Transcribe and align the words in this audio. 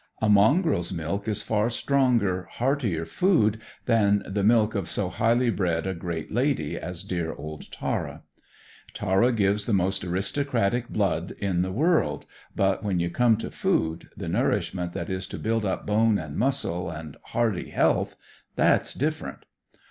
A 0.19 0.27
mongrel's 0.27 0.91
milk 0.91 1.27
is 1.27 1.43
far 1.43 1.69
stronger, 1.69 2.47
heartier 2.53 3.05
food 3.05 3.61
than 3.85 4.23
the 4.25 4.41
milk 4.43 4.73
of 4.73 4.89
so 4.89 5.09
highly 5.09 5.51
bred 5.51 5.85
a 5.85 5.93
great 5.93 6.31
lady 6.33 6.75
as 6.75 7.03
dear 7.03 7.33
old 7.35 7.71
Tara. 7.71 8.23
Tara 8.95 9.31
gives 9.31 9.67
the 9.67 9.73
most 9.73 10.03
aristocratic 10.03 10.89
blood 10.89 11.33
in 11.37 11.61
the 11.61 11.71
world; 11.71 12.25
but 12.55 12.83
when 12.83 12.99
you 12.99 13.11
come 13.11 13.37
to 13.37 13.51
food, 13.51 14.09
the 14.17 14.27
nourishment 14.27 14.93
that 14.93 15.07
is 15.11 15.27
to 15.27 15.37
build 15.37 15.65
up 15.65 15.85
bone 15.85 16.17
and 16.17 16.35
muscle, 16.35 16.89
and 16.89 17.15
hardy 17.25 17.69
health 17.69 18.15
that's 18.55 18.95
different. 18.95 19.45